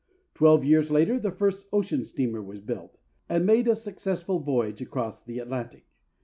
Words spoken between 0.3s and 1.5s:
Twelve years later the